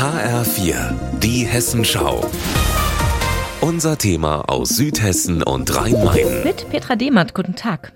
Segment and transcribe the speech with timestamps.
[0.00, 2.24] HR4, die Hessenschau.
[3.60, 6.42] Unser Thema aus Südhessen und Rhein-Main.
[6.42, 7.92] Mit Petra Dehmert, guten Tag.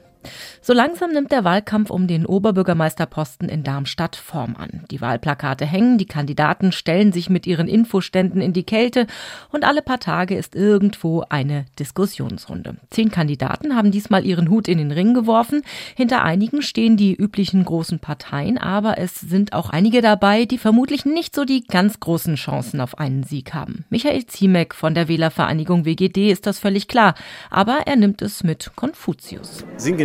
[0.61, 4.85] So langsam nimmt der Wahlkampf um den Oberbürgermeisterposten in Darmstadt Form an.
[4.91, 9.07] Die Wahlplakate hängen, die Kandidaten stellen sich mit ihren Infoständen in die Kälte
[9.51, 12.77] und alle paar Tage ist irgendwo eine Diskussionsrunde.
[12.91, 15.63] Zehn Kandidaten haben diesmal ihren Hut in den Ring geworfen.
[15.95, 21.05] Hinter einigen stehen die üblichen großen Parteien, aber es sind auch einige dabei, die vermutlich
[21.05, 23.85] nicht so die ganz großen Chancen auf einen Sieg haben.
[23.91, 27.15] Michael Ziemek von der Wählervereinigung WGD ist das völlig klar,
[27.51, 29.65] aber er nimmt es mit Konfuzius.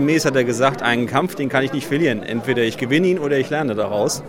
[0.09, 2.23] Sinngemäß hat er gesagt, einen Kampf, den kann ich nicht verlieren.
[2.23, 4.23] Entweder ich gewinne ihn oder ich lerne daraus.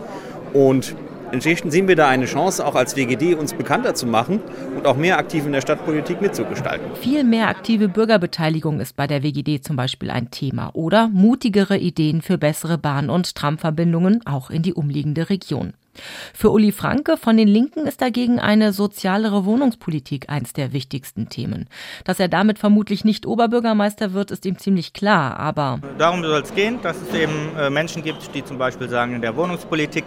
[0.53, 0.95] Und
[1.33, 4.41] Inzwischen sehen wir da eine Chance, auch als WGD uns bekannter zu machen
[4.77, 6.97] und auch mehr aktiv in der Stadtpolitik mitzugestalten.
[6.97, 12.21] Viel mehr aktive Bürgerbeteiligung ist bei der WGD zum Beispiel ein Thema oder mutigere Ideen
[12.21, 15.75] für bessere Bahn- und Tramverbindungen auch in die umliegende Region.
[16.35, 21.69] Für Uli Franke von den Linken ist dagegen eine sozialere Wohnungspolitik eins der wichtigsten Themen.
[22.05, 25.81] Dass er damit vermutlich nicht Oberbürgermeister wird, ist ihm ziemlich klar, aber.
[25.99, 29.23] Darum soll es gehen, dass es eben äh, Menschen gibt, die zum Beispiel sagen, in
[29.23, 30.05] der Wohnungspolitik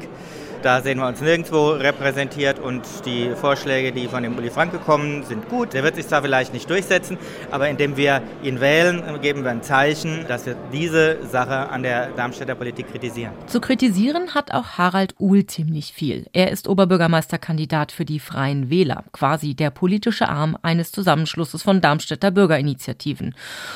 [0.64, 5.24] da sehen wir uns nirgendwo repräsentiert und die Vorschläge, die von dem Uli Franke kommen,
[5.24, 5.74] sind gut.
[5.74, 7.18] Der wird sich zwar vielleicht nicht durchsetzen,
[7.52, 12.08] aber indem wir ihn wählen, geben wir ein Zeichen, dass wir diese Sache an der
[12.12, 13.34] Darmstädter Politik kritisieren.
[13.48, 16.28] Zu kritisieren hat auch Harald Uhl ziemlich viel.
[16.32, 22.32] Er ist Oberbürgermeisterkandidat für die Freien Wähler, quasi der politische Arm eines Zusammenschlusses von Darmstädter
[22.32, 23.36] Bürgerinitiativen.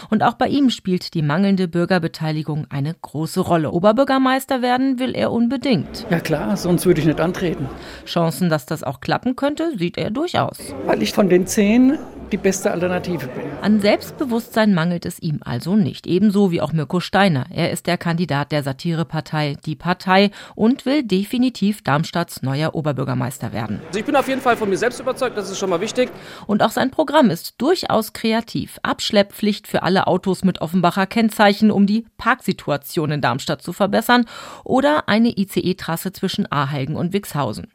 [0.10, 3.72] Und auch bei ihm spielt die mangelnde Bürgerbeteiligung eine große Rolle.
[3.72, 6.06] Oberbürgermeister werden will er unbedingt.
[6.10, 7.68] Ja klar, so ein sonst würde ich nicht antreten.
[8.06, 10.60] Chancen, dass das auch klappen könnte, sieht er durchaus.
[10.86, 11.98] Weil ich von den zehn
[12.32, 13.46] die beste Alternative bin.
[13.62, 16.08] An Selbstbewusstsein mangelt es ihm also nicht.
[16.08, 17.46] Ebenso wie auch Mirko Steiner.
[17.50, 23.82] Er ist der Kandidat der Satirepartei Die Partei und will definitiv Darmstadts neuer Oberbürgermeister werden.
[23.88, 26.10] Also ich bin auf jeden Fall von mir selbst überzeugt, das ist schon mal wichtig.
[26.46, 28.80] Und auch sein Programm ist durchaus kreativ.
[28.84, 34.26] Abschlepppflicht für alle Autos mit Offenbacher Kennzeichen, um die Parksituation in Darmstadt zu verbessern.
[34.64, 37.68] Oder eine ICE-Trasse zwischen Ahelgen und Wixhausen.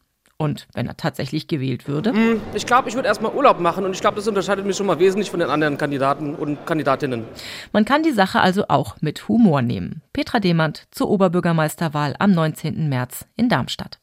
[0.42, 2.12] Und wenn er tatsächlich gewählt würde?
[2.12, 4.86] Mm, ich glaube, ich würde erstmal Urlaub machen und ich glaube, das unterscheidet mich schon
[4.86, 7.24] mal wesentlich von den anderen Kandidaten und Kandidatinnen.
[7.72, 10.02] Man kann die Sache also auch mit Humor nehmen.
[10.12, 12.88] Petra Demand zur Oberbürgermeisterwahl am 19.
[12.88, 14.01] März in Darmstadt.